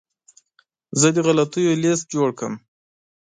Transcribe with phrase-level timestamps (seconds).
[0.99, 2.53] زه د غلطیو لیست جوړ کړم.